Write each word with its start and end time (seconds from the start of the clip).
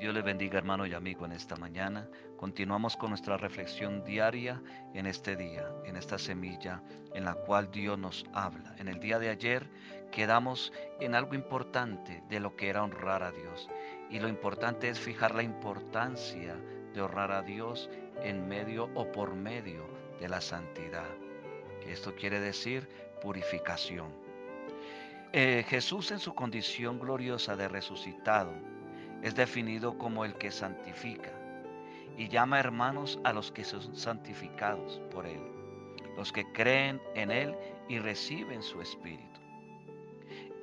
Dios 0.00 0.14
le 0.14 0.22
bendiga 0.22 0.56
hermano 0.56 0.86
y 0.86 0.94
amigo 0.94 1.26
en 1.26 1.32
esta 1.32 1.56
mañana. 1.56 2.08
Continuamos 2.38 2.96
con 2.96 3.10
nuestra 3.10 3.36
reflexión 3.36 4.02
diaria 4.02 4.62
en 4.94 5.04
este 5.04 5.36
día, 5.36 5.70
en 5.84 5.94
esta 5.94 6.18
semilla 6.18 6.82
en 7.12 7.26
la 7.26 7.34
cual 7.34 7.70
Dios 7.70 7.98
nos 7.98 8.24
habla. 8.32 8.74
En 8.78 8.88
el 8.88 8.98
día 8.98 9.18
de 9.18 9.28
ayer 9.28 9.68
quedamos 10.10 10.72
en 11.00 11.14
algo 11.14 11.34
importante 11.34 12.22
de 12.30 12.40
lo 12.40 12.56
que 12.56 12.70
era 12.70 12.82
honrar 12.82 13.22
a 13.22 13.30
Dios. 13.30 13.68
Y 14.08 14.20
lo 14.20 14.28
importante 14.28 14.88
es 14.88 14.98
fijar 14.98 15.34
la 15.34 15.42
importancia 15.42 16.56
de 16.94 17.02
honrar 17.02 17.30
a 17.30 17.42
Dios 17.42 17.90
en 18.22 18.48
medio 18.48 18.88
o 18.94 19.12
por 19.12 19.34
medio 19.34 19.86
de 20.18 20.30
la 20.30 20.40
santidad. 20.40 21.10
Esto 21.86 22.14
quiere 22.14 22.40
decir 22.40 22.88
purificación. 23.20 24.08
Eh, 25.34 25.62
Jesús 25.68 26.10
en 26.10 26.20
su 26.20 26.34
condición 26.34 26.98
gloriosa 26.98 27.54
de 27.54 27.68
resucitado 27.68 28.79
es 29.22 29.34
definido 29.34 29.96
como 29.98 30.24
el 30.24 30.34
que 30.34 30.50
santifica 30.50 31.30
y 32.16 32.28
llama 32.28 32.60
hermanos 32.60 33.18
a 33.24 33.32
los 33.32 33.50
que 33.52 33.64
son 33.64 33.94
santificados 33.96 35.00
por 35.10 35.26
Él, 35.26 35.40
los 36.16 36.32
que 36.32 36.44
creen 36.52 37.00
en 37.14 37.30
Él 37.30 37.54
y 37.88 37.98
reciben 37.98 38.62
su 38.62 38.80
Espíritu. 38.80 39.40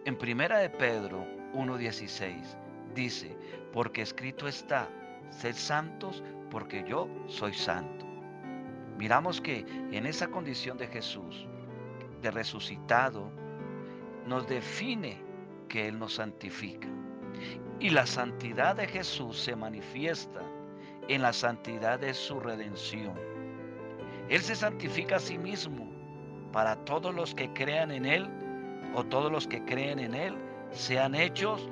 En 0.05 0.17
primera 0.17 0.59
de 0.59 0.69
Pedro 0.69 1.25
1.16 1.53 2.57
dice, 2.93 3.35
porque 3.73 4.01
escrito 4.01 4.47
está, 4.47 4.87
sed 5.29 5.55
santos 5.55 6.23
porque 6.49 6.83
yo 6.87 7.09
soy 7.27 7.53
santo. 7.53 8.05
Miramos 8.97 9.41
que 9.41 9.65
en 9.91 10.05
esa 10.05 10.27
condición 10.27 10.77
de 10.77 10.87
Jesús, 10.87 11.47
de 12.21 12.31
resucitado, 12.31 13.31
nos 14.25 14.47
define 14.47 15.21
que 15.67 15.87
Él 15.87 15.99
nos 15.99 16.15
santifica. 16.15 16.87
Y 17.79 17.89
la 17.89 18.05
santidad 18.05 18.75
de 18.75 18.87
Jesús 18.87 19.39
se 19.39 19.55
manifiesta 19.55 20.41
en 21.07 21.21
la 21.21 21.33
santidad 21.33 21.99
de 21.99 22.13
su 22.13 22.39
redención. 22.39 23.13
Él 24.29 24.41
se 24.41 24.55
santifica 24.55 25.17
a 25.17 25.19
sí 25.19 25.37
mismo 25.37 25.87
para 26.51 26.75
todos 26.85 27.13
los 27.13 27.33
que 27.33 27.53
crean 27.53 27.91
en 27.91 28.05
Él 28.05 28.27
o 28.93 29.03
todos 29.03 29.31
los 29.31 29.47
que 29.47 29.63
creen 29.63 29.99
en 29.99 30.13
Él 30.13 30.35
sean 30.71 31.15
hechos 31.15 31.69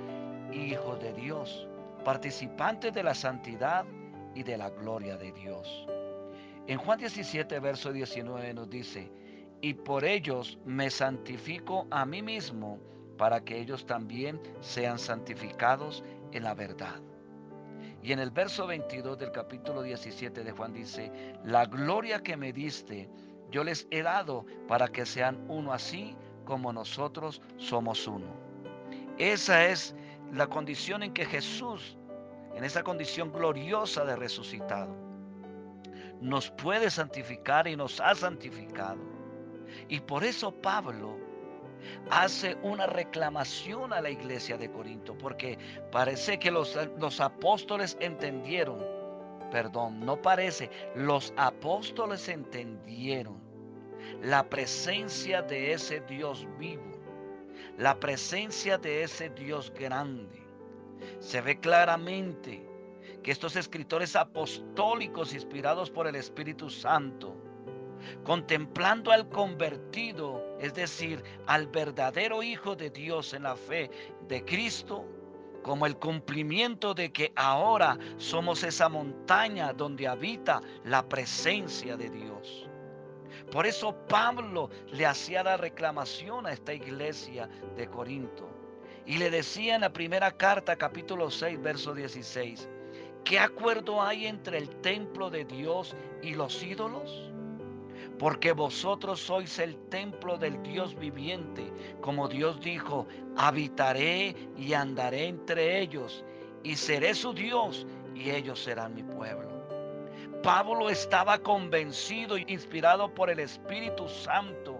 hijos 0.54 1.02
de 1.02 1.14
Dios, 1.14 1.68
participantes 2.04 2.94
de 2.94 3.04
la 3.04 3.14
santidad 3.14 3.86
y 4.34 4.44
de 4.44 4.58
la 4.58 4.70
gloria 4.70 5.18
de 5.18 5.32
Dios. 5.32 5.88
En 6.68 6.78
Juan 6.78 7.00
17, 7.00 7.60
verso 7.60 7.92
19 7.92 8.54
nos 8.54 8.70
dice, 8.70 9.12
y 9.62 9.74
por 9.74 10.06
ellos 10.06 10.58
me 10.66 10.90
santifico 10.90 11.88
a 11.90 12.06
mí 12.06 12.22
mismo 12.22 12.80
para 13.18 13.44
que 13.44 13.60
ellos 13.60 13.86
también 13.86 14.40
sean 14.62 15.00
santificados 15.00 16.04
en 16.32 16.44
la 16.44 16.54
verdad. 16.54 17.02
Y 18.04 18.12
en 18.12 18.20
el 18.20 18.30
verso 18.30 18.68
22 18.68 19.18
del 19.18 19.32
capítulo 19.32 19.82
17 19.82 20.44
de 20.44 20.52
Juan 20.52 20.74
dice, 20.74 21.12
la 21.44 21.66
gloria 21.66 22.22
que 22.22 22.38
me 22.38 22.54
diste, 22.54 23.10
yo 23.50 23.64
les 23.64 23.88
he 23.90 24.04
dado 24.04 24.46
para 24.68 24.88
que 24.88 25.06
sean 25.06 25.44
uno 25.48 25.74
así 25.74 26.16
como 26.46 26.72
nosotros 26.72 27.42
somos 27.58 28.08
uno. 28.08 28.28
Esa 29.18 29.66
es 29.66 29.96
la 30.32 30.48
condición 30.48 31.02
en 31.04 31.14
que 31.14 31.26
Jesús, 31.26 31.98
en 32.56 32.64
esa 32.64 32.84
condición 32.84 33.32
gloriosa 33.32 34.06
de 34.06 34.16
resucitado, 34.16 34.96
nos 36.22 36.52
puede 36.52 36.90
santificar 36.90 37.68
y 37.68 37.76
nos 37.76 38.00
ha 38.00 38.14
santificado. 38.14 39.02
Y 39.88 40.00
por 40.00 40.24
eso 40.24 40.52
Pablo 40.62 41.18
hace 42.10 42.56
una 42.62 42.86
reclamación 42.88 43.94
a 43.94 44.02
la 44.02 44.10
iglesia 44.10 44.58
de 44.58 44.72
Corinto, 44.72 45.18
porque 45.18 45.58
parece 45.92 46.40
que 46.40 46.52
los, 46.52 46.78
los 47.00 47.20
apóstoles 47.20 47.98
entendieron, 48.00 48.84
perdón, 49.52 50.06
no 50.06 50.22
parece, 50.22 50.70
los 50.96 51.34
apóstoles 51.38 52.28
entendieron 52.30 53.40
la 54.22 54.48
presencia 54.50 55.42
de 55.42 55.74
ese 55.74 56.02
Dios 56.02 56.48
vivo, 56.58 56.84
la 57.78 58.00
presencia 58.00 58.78
de 58.78 59.04
ese 59.04 59.30
Dios 59.30 59.72
grande. 59.78 60.44
Se 61.20 61.42
ve 61.42 61.60
claramente 61.60 62.66
que 63.22 63.32
estos 63.32 63.56
escritores 63.56 64.16
apostólicos 64.16 65.34
inspirados 65.34 65.90
por 65.90 66.08
el 66.08 66.16
Espíritu 66.16 66.70
Santo, 66.70 67.36
contemplando 68.24 69.12
al 69.12 69.30
convertido, 69.30 70.44
es 70.60 70.74
decir, 70.74 71.24
al 71.48 71.68
verdadero 71.68 72.44
Hijo 72.44 72.76
de 72.76 72.90
Dios 72.90 73.34
en 73.34 73.44
la 73.44 73.56
fe 73.56 73.90
de 74.28 74.44
Cristo, 74.44 75.06
como 75.64 75.88
el 75.88 75.98
cumplimiento 75.98 76.94
de 76.94 77.12
que 77.12 77.34
ahora 77.36 77.98
somos 78.18 78.64
esa 78.64 78.88
montaña 78.88 79.74
donde 79.74 80.08
habita 80.08 80.62
la 80.84 81.08
presencia 81.10 81.98
de 81.98 82.10
Dios. 82.10 82.70
Por 83.52 83.66
eso 83.66 83.96
Pablo 84.08 84.70
le 84.92 85.06
hacía 85.06 85.44
la 85.44 85.58
reclamación 85.58 86.46
a 86.46 86.54
esta 86.54 86.74
iglesia 86.74 87.50
de 87.76 87.88
Corinto 87.88 88.48
y 89.06 89.18
le 89.18 89.30
decía 89.30 89.76
en 89.76 89.82
la 89.82 89.94
primera 89.94 90.32
carta, 90.32 90.76
capítulo 90.76 91.30
6, 91.30 91.62
verso 91.62 91.94
16, 91.94 92.68
¿qué 93.24 93.40
acuerdo 93.40 94.02
hay 94.02 94.26
entre 94.26 94.58
el 94.58 94.70
templo 94.82 95.30
de 95.30 95.46
Dios 95.46 95.96
y 96.22 96.34
los 96.34 96.62
ídolos? 96.64 97.32
Porque 98.18 98.54
vosotros 98.54 99.20
sois 99.20 99.60
el 99.60 99.76
templo 99.90 100.38
del 100.38 100.62
Dios 100.64 100.96
viviente, 100.96 101.72
como 102.02 102.28
Dios 102.28 102.60
dijo, 102.62 103.08
habitaré 103.36 104.36
y 104.58 104.74
andaré 104.74 105.28
entre 105.28 105.80
ellos, 105.80 106.24
y 106.64 106.76
seré 106.76 107.14
su 107.14 107.34
Dios, 107.34 107.86
y 108.14 108.30
ellos 108.30 108.64
serán 108.64 108.96
mi 108.96 109.04
pueblo. 109.04 109.56
Pablo 110.42 110.90
estaba 110.90 111.40
convencido, 111.40 112.38
inspirado 112.38 113.14
por 113.14 113.30
el 113.30 113.40
Espíritu 113.40 114.08
Santo, 114.08 114.80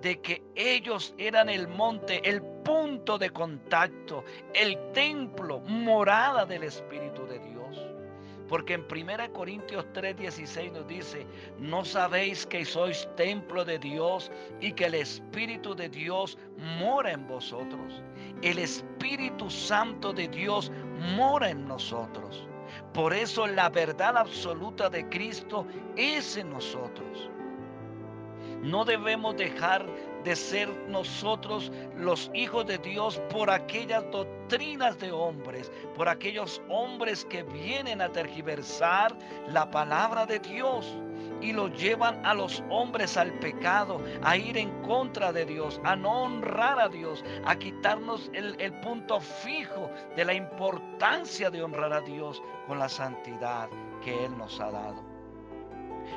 de 0.00 0.20
que 0.20 0.42
ellos 0.54 1.14
eran 1.18 1.48
el 1.48 1.68
monte, 1.68 2.20
el 2.28 2.40
punto 2.42 3.18
de 3.18 3.30
contacto, 3.30 4.24
el 4.54 4.78
templo, 4.92 5.60
morada 5.60 6.46
del 6.46 6.62
Espíritu 6.62 7.26
de 7.26 7.38
Dios. 7.40 7.60
Porque 8.50 8.74
en 8.74 8.82
1 8.82 9.32
Corintios 9.32 9.86
3:16 9.94 10.72
nos 10.72 10.86
dice, 10.88 11.24
no 11.60 11.84
sabéis 11.84 12.44
que 12.44 12.64
sois 12.64 13.08
templo 13.16 13.64
de 13.64 13.78
Dios 13.78 14.28
y 14.60 14.72
que 14.72 14.86
el 14.86 14.96
Espíritu 14.96 15.72
de 15.72 15.88
Dios 15.88 16.36
mora 16.80 17.12
en 17.12 17.28
vosotros. 17.28 18.02
El 18.42 18.58
Espíritu 18.58 19.48
Santo 19.48 20.12
de 20.12 20.26
Dios 20.26 20.72
mora 21.14 21.50
en 21.50 21.68
nosotros. 21.68 22.48
Por 22.92 23.14
eso 23.14 23.46
la 23.46 23.68
verdad 23.68 24.16
absoluta 24.16 24.90
de 24.90 25.08
Cristo 25.08 25.64
es 25.96 26.36
en 26.36 26.50
nosotros. 26.50 27.30
No 28.62 28.84
debemos 28.84 29.36
dejar 29.36 29.86
de 30.24 30.36
ser 30.36 30.68
nosotros 30.88 31.72
los 31.96 32.30
hijos 32.34 32.66
de 32.66 32.78
Dios 32.78 33.20
por 33.30 33.50
aquellas 33.50 34.04
doctrinas 34.10 34.98
de 34.98 35.12
hombres, 35.12 35.70
por 35.96 36.08
aquellos 36.08 36.60
hombres 36.68 37.24
que 37.24 37.42
vienen 37.42 38.00
a 38.00 38.10
tergiversar 38.10 39.16
la 39.48 39.70
palabra 39.70 40.26
de 40.26 40.38
Dios 40.38 40.86
y 41.40 41.52
lo 41.52 41.68
llevan 41.68 42.24
a 42.24 42.34
los 42.34 42.62
hombres 42.68 43.16
al 43.16 43.32
pecado, 43.38 44.00
a 44.22 44.36
ir 44.36 44.58
en 44.58 44.70
contra 44.82 45.32
de 45.32 45.46
Dios, 45.46 45.80
a 45.84 45.96
no 45.96 46.24
honrar 46.24 46.78
a 46.78 46.88
Dios, 46.88 47.24
a 47.44 47.56
quitarnos 47.56 48.30
el, 48.34 48.60
el 48.60 48.72
punto 48.80 49.20
fijo 49.20 49.90
de 50.16 50.24
la 50.24 50.34
importancia 50.34 51.50
de 51.50 51.62
honrar 51.62 51.92
a 51.92 52.00
Dios 52.00 52.42
con 52.66 52.78
la 52.78 52.88
santidad 52.88 53.68
que 54.02 54.24
Él 54.24 54.36
nos 54.36 54.60
ha 54.60 54.70
dado. 54.70 55.09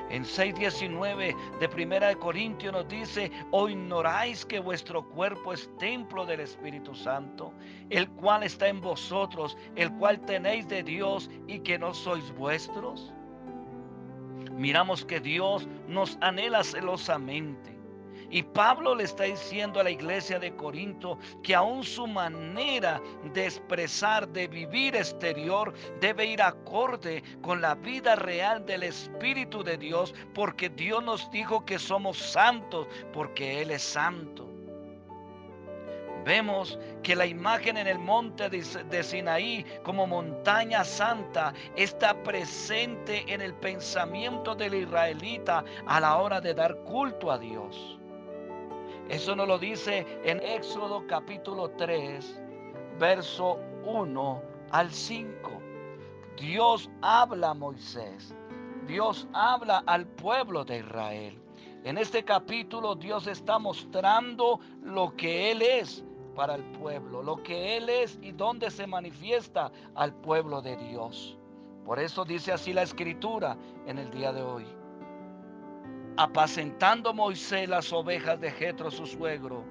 En 0.10 0.24
6.19 0.24 1.36
de 1.60 1.70
Primera 1.70 2.08
de 2.08 2.16
Corintios 2.16 2.74
nos 2.74 2.88
dice, 2.88 3.32
¿o 3.52 3.68
ignoráis 3.70 4.46
que 4.46 4.60
vuestro 4.60 5.08
cuerpo 5.10 5.54
es 5.54 5.70
templo 5.78 6.26
del 6.26 6.42
Espíritu 6.42 6.94
Santo, 6.94 7.54
el 7.90 8.10
cual 8.10 8.44
está 8.44 8.68
en 8.68 8.82
vosotros, 8.82 9.58
el 9.76 9.92
cual 9.94 10.20
tenéis 10.22 10.68
de 10.68 10.84
Dios 10.84 11.30
y 11.48 11.60
que 11.60 11.78
no 11.80 11.94
sois 11.94 12.32
vuestros? 12.36 13.14
Miramos 14.52 15.04
que 15.04 15.20
Dios 15.20 15.68
nos 15.88 16.18
anhela 16.22 16.64
celosamente 16.64 17.73
y 18.34 18.42
Pablo 18.42 18.96
le 18.96 19.04
está 19.04 19.26
diciendo 19.26 19.80
a 19.80 19.84
la 19.84 19.92
iglesia 19.92 20.40
de 20.40 20.56
Corinto 20.56 21.20
que 21.44 21.54
aún 21.54 21.84
su 21.84 22.08
manera 22.08 23.00
de 23.32 23.46
expresar, 23.46 24.28
de 24.28 24.48
vivir 24.48 24.96
exterior, 24.96 25.72
debe 26.02 26.26
ir 26.26 26.42
acorde 26.42 27.24
con 27.44 27.62
la 27.62 27.76
vida 27.76 28.16
real 28.16 28.66
del 28.66 28.82
Espíritu 28.82 29.64
de 29.64 29.78
Dios, 29.78 30.16
porque 30.34 30.70
Dios 30.70 31.04
nos 31.04 31.30
dijo 31.30 31.64
que 31.64 31.78
somos 31.78 32.18
santos, 32.18 32.88
porque 33.14 33.62
Él 33.62 33.70
es 33.70 33.84
santo. 33.84 34.50
Vemos 36.26 36.80
que 37.04 37.16
la 37.16 37.28
imagen 37.28 37.78
en 37.78 37.86
el 37.86 38.00
monte 38.00 38.50
de 38.50 39.04
Sinaí 39.04 39.64
como 39.84 40.08
montaña 40.08 40.84
santa 40.84 41.54
está 41.76 42.16
presente 42.24 43.32
en 43.32 43.42
el 43.42 43.54
pensamiento 43.54 44.56
del 44.56 44.74
israelita 44.74 45.64
a 45.86 46.00
la 46.00 46.18
hora 46.18 46.42
de 46.42 46.56
dar 46.56 46.76
culto 46.78 47.30
a 47.30 47.38
Dios. 47.38 48.00
Eso 49.10 49.36
nos 49.36 49.48
lo 49.48 49.60
dice 49.60 50.06
en 50.24 50.42
Éxodo 50.42 51.06
capítulo 51.08 51.70
3, 51.72 52.42
verso 53.00 53.60
1 53.86 54.42
al 54.72 54.90
5. 54.90 55.52
Dios 56.38 56.90
habla 57.02 57.50
a 57.52 57.54
Moisés. 57.54 58.34
Dios 58.88 59.28
habla 59.34 59.84
al 59.86 60.06
pueblo 60.08 60.64
de 60.64 60.80
Israel. 60.80 61.40
En 61.84 61.98
este 61.98 62.24
capítulo 62.24 62.96
Dios 62.96 63.28
está 63.28 63.60
mostrando 63.60 64.60
lo 64.82 65.16
que 65.16 65.52
Él 65.52 65.62
es 65.62 66.04
para 66.34 66.56
el 66.56 66.64
pueblo, 66.64 67.22
lo 67.22 67.44
que 67.44 67.78
Él 67.78 67.90
es 67.90 68.18
y 68.22 68.32
dónde 68.32 68.72
se 68.72 68.88
manifiesta 68.88 69.72
al 69.96 70.14
pueblo 70.14 70.62
de 70.62 70.78
Dios. 70.78 71.38
Por 71.86 72.00
eso 72.00 72.24
dice 72.24 72.54
así 72.54 72.72
la 72.72 72.84
escritura 72.84 73.58
en 73.86 74.00
el 74.00 74.10
día 74.12 74.32
de 74.32 74.42
hoy. 74.42 74.66
Apacentando 76.16 77.12
Moisés 77.12 77.68
las 77.68 77.92
ovejas 77.92 78.40
de 78.40 78.52
Jetro 78.52 78.92
su 78.92 79.08
suegro, 79.08 79.64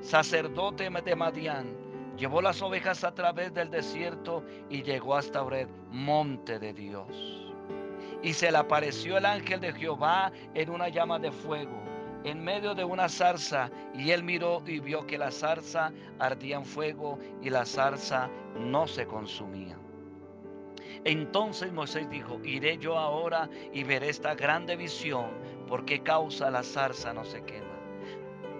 sacerdote 0.00 0.88
de 0.88 1.16
Madián, 1.16 1.76
llevó 2.16 2.40
las 2.40 2.62
ovejas 2.62 3.02
a 3.02 3.12
través 3.12 3.52
del 3.54 3.70
desierto 3.70 4.44
y 4.68 4.84
llegó 4.84 5.16
hasta 5.16 5.42
Ored, 5.42 5.66
monte 5.90 6.60
de 6.60 6.72
Dios. 6.72 7.52
Y 8.22 8.32
se 8.34 8.52
le 8.52 8.58
apareció 8.58 9.18
el 9.18 9.26
ángel 9.26 9.58
de 9.58 9.72
Jehová 9.72 10.30
en 10.54 10.70
una 10.70 10.88
llama 10.88 11.18
de 11.18 11.32
fuego, 11.32 11.82
en 12.22 12.44
medio 12.44 12.72
de 12.76 12.84
una 12.84 13.08
zarza, 13.08 13.68
y 13.92 14.12
él 14.12 14.22
miró 14.22 14.62
y 14.66 14.78
vio 14.78 15.04
que 15.08 15.18
la 15.18 15.32
zarza 15.32 15.92
ardía 16.20 16.54
en 16.54 16.64
fuego 16.64 17.18
y 17.42 17.50
la 17.50 17.66
zarza 17.66 18.30
no 18.56 18.86
se 18.86 19.06
consumía. 19.06 19.76
Entonces 21.04 21.72
Moisés 21.72 22.08
dijo, 22.10 22.38
iré 22.44 22.76
yo 22.78 22.98
ahora 22.98 23.48
y 23.72 23.84
veré 23.84 24.10
esta 24.10 24.34
grande 24.34 24.76
visión, 24.76 25.30
por 25.70 25.84
qué 25.84 26.02
causa 26.02 26.50
la 26.50 26.64
zarza 26.64 27.14
no 27.14 27.24
se 27.24 27.42
quema. 27.44 27.70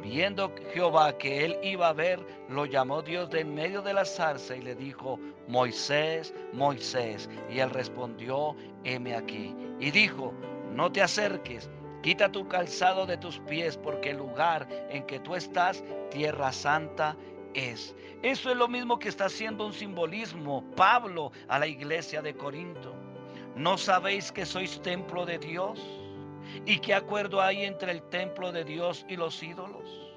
Viendo 0.01 0.55
Jehová 0.73 1.19
que 1.19 1.45
él 1.45 1.59
iba 1.62 1.89
a 1.89 1.93
ver, 1.93 2.25
lo 2.49 2.67
llamó 2.67 3.03
Dios 3.03 3.29
de 3.31 3.41
en 3.41 3.53
medio 3.53 3.83
de 3.83 3.93
la 3.93 4.05
zarza 4.05 4.57
y 4.57 4.62
le 4.62 4.77
dijo, 4.77 5.19
Moisés, 5.49 6.33
Moisés. 6.53 7.29
Y 7.51 7.59
él 7.59 7.71
respondió, 7.71 8.55
heme 8.85 9.17
aquí. 9.17 9.55
Y 9.81 9.91
dijo, 9.91 10.33
no 10.73 10.91
te 10.93 11.03
acerques, 11.03 11.69
quita 12.01 12.31
tu 12.31 12.47
calzado 12.47 13.05
de 13.07 13.19
tus 13.19 13.41
pies, 13.41 13.77
porque 13.77 14.11
el 14.11 14.19
lugar 14.19 14.69
en 14.89 15.05
que 15.05 15.19
tú 15.19 15.35
estás, 15.35 15.83
tierra 16.11 16.53
santa, 16.53 17.17
es. 17.55 17.95
Eso 18.23 18.51
es 18.51 18.57
lo 18.57 18.69
mismo 18.69 19.01
que 19.01 19.09
está 19.09 19.25
haciendo 19.25 19.67
un 19.67 19.73
simbolismo 19.73 20.65
Pablo 20.77 21.33
a 21.49 21.59
la 21.59 21.67
iglesia 21.67 22.23
de 22.23 22.35
Corinto. 22.35 22.95
¿No 23.57 23.77
sabéis 23.77 24.31
que 24.31 24.47
sois 24.47 24.81
templo 24.81 25.27
de 25.27 25.39
Dios? 25.39 26.00
¿Y 26.67 26.79
qué 26.79 26.94
acuerdo 26.94 27.41
hay 27.41 27.64
entre 27.64 27.93
el 27.93 28.02
templo 28.05 28.52
de 28.52 28.64
Dios 28.64 29.05
y 29.08 29.17
los 29.17 29.43
ídolos? 29.43 30.11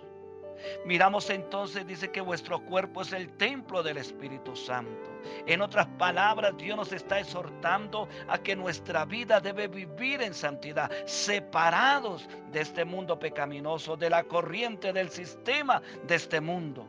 Miramos 0.85 1.29
entonces, 1.29 1.85
dice 1.85 2.11
que 2.11 2.21
vuestro 2.21 2.63
cuerpo 2.63 3.01
es 3.01 3.13
el 3.13 3.29
templo 3.37 3.83
del 3.83 3.97
Espíritu 3.97 4.55
Santo. 4.55 5.11
En 5.45 5.61
otras 5.61 5.87
palabras, 5.97 6.55
Dios 6.57 6.77
nos 6.77 6.91
está 6.91 7.19
exhortando 7.19 8.07
a 8.27 8.37
que 8.37 8.55
nuestra 8.55 9.05
vida 9.05 9.39
debe 9.39 9.67
vivir 9.67 10.21
en 10.21 10.33
santidad, 10.33 10.91
separados 11.05 12.27
de 12.51 12.61
este 12.61 12.85
mundo 12.85 13.19
pecaminoso, 13.19 13.95
de 13.95 14.09
la 14.09 14.23
corriente 14.23 14.93
del 14.93 15.09
sistema 15.09 15.81
de 16.07 16.15
este 16.15 16.41
mundo. 16.41 16.85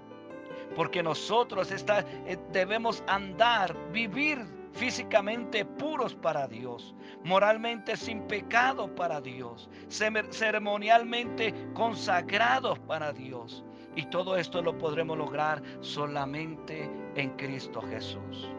Porque 0.75 1.03
nosotros 1.03 1.71
eh, 1.71 2.39
debemos 2.51 3.03
andar, 3.07 3.77
vivir 3.93 4.45
físicamente 4.75 5.65
puros 5.65 6.15
para 6.15 6.47
Dios, 6.47 6.95
moralmente 7.23 7.97
sin 7.97 8.23
pecado 8.23 8.95
para 8.95 9.21
Dios, 9.21 9.71
ceremonialmente 9.89 11.55
consagrados 11.75 12.79
para 12.81 13.13
Dios. 13.13 13.65
Y 13.97 14.07
todo 14.07 14.37
esto 14.37 14.61
lo 14.61 14.77
podremos 14.77 15.17
lograr 15.17 15.63
solamente 15.81 16.91
en 17.15 17.31
Cristo 17.37 17.81
Jesús. 17.81 18.51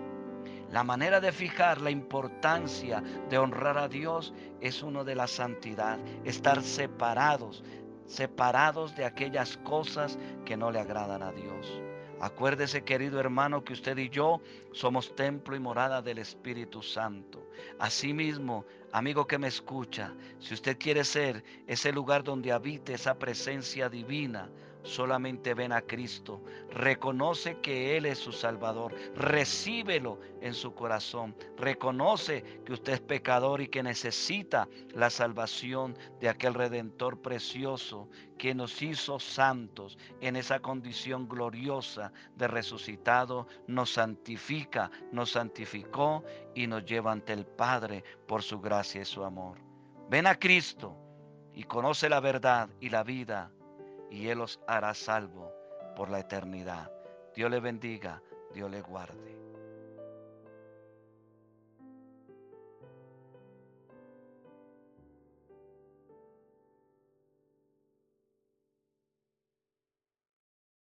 La 0.72 0.84
manera 0.84 1.20
de 1.20 1.32
fijar 1.32 1.82
la 1.82 1.92
importancia 1.92 3.04
de 3.30 3.38
honrar 3.38 3.78
a 3.78 3.88
Dios 3.88 4.34
es 4.62 4.82
uno 4.82 5.04
de 5.04 5.16
la 5.16 5.28
santidad, 5.28 6.00
estar 6.24 6.62
separados, 6.62 7.64
separados 8.08 8.96
de 8.96 9.06
aquellas 9.06 9.58
cosas 9.58 10.18
que 10.46 10.58
no 10.58 10.72
le 10.72 10.80
agradan 10.80 11.22
a 11.22 11.32
Dios. 11.32 11.82
Acuérdese, 12.26 12.84
querido 12.84 13.20
hermano, 13.20 13.64
que 13.64 13.74
usted 13.74 13.96
y 14.00 14.10
yo 14.10 14.42
somos 14.72 15.14
templo 15.16 15.56
y 15.56 15.60
morada 15.60 16.02
del 16.02 16.18
Espíritu 16.18 16.82
Santo. 16.82 17.52
Asimismo, 17.78 18.66
amigo 18.92 19.28
que 19.28 19.38
me 19.38 19.48
escucha, 19.48 20.12
si 20.40 20.56
usted 20.56 20.76
quiere 20.80 21.04
ser 21.04 21.44
ese 21.68 21.92
lugar 21.92 22.24
donde 22.24 22.52
habite 22.52 22.96
esa 22.96 23.14
presencia 23.20 23.90
divina, 23.90 24.50
solamente 24.86 25.54
ven 25.54 25.72
a 25.72 25.82
Cristo, 25.82 26.42
reconoce 26.70 27.60
que 27.60 27.98
Él 27.98 28.06
es 28.06 28.20
su 28.20 28.32
Salvador, 28.32 28.94
recíbelo 29.16 30.20
en 30.42 30.54
su 30.54 30.74
corazón, 30.74 31.36
reconoce 31.58 32.62
que 32.64 32.74
usted 32.74 32.94
es 32.94 33.02
pecador 33.02 33.62
y 33.62 33.68
que 33.68 33.84
necesita 33.84 34.68
la 34.94 35.10
salvación 35.10 35.98
de 36.20 36.30
aquel 36.30 36.54
Redentor 36.54 37.22
precioso 37.22 38.10
que 38.38 38.54
nos 38.54 38.82
hizo 38.82 39.20
santos 39.20 39.98
en 40.22 40.36
esa 40.36 40.60
condición 40.60 41.28
gloriosa 41.28 42.12
de 42.36 42.48
resucitado, 42.48 43.48
nos 43.68 43.94
santifica, 43.94 44.92
nos 45.12 45.32
santificó 45.32 46.24
y 46.54 46.68
nos 46.68 46.86
lleva 46.86 47.12
ante 47.12 47.34
el 47.34 47.46
Padre 47.46 48.04
por 48.28 48.44
su 48.44 48.60
gracia 48.60 49.02
y 49.02 49.06
su 49.06 49.24
amor. 49.24 49.58
Ven 50.10 50.28
a 50.28 50.36
Cristo 50.36 50.96
y 51.54 51.64
conoce 51.64 52.10
la 52.10 52.20
verdad 52.20 52.70
y 52.80 52.90
la 52.90 53.04
vida 53.04 53.50
y 54.10 54.30
Él 54.30 54.42
os 54.42 54.60
hará 54.68 54.94
salvo 54.94 55.52
por 55.96 56.10
la 56.10 56.20
eternidad. 56.20 56.92
Dios 57.36 57.50
le 57.50 57.60
bendiga, 57.60 58.22
Dios 58.54 58.70
le 58.72 58.82
guarde. 58.82 59.38